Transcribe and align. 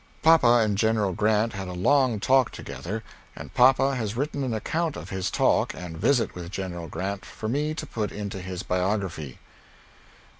Papa 0.23 0.61
and 0.63 0.79
General 0.79 1.13
Grant 1.13 1.53
had 1.53 1.67
a 1.67 1.73
long 1.73 2.19
talk 2.19 2.49
together 2.49 3.03
and 3.35 3.53
papa 3.53 3.93
has 3.95 4.17
written 4.17 4.43
an 4.43 4.51
account 4.51 4.95
of 4.97 5.11
his 5.11 5.29
talk 5.29 5.75
and 5.75 5.95
visit 5.95 6.33
with 6.33 6.49
General 6.49 6.87
Grant 6.87 7.23
for 7.23 7.47
me 7.47 7.75
to 7.75 7.85
put 7.85 8.11
into 8.11 8.39
this 8.41 8.63
biography. 8.63 9.37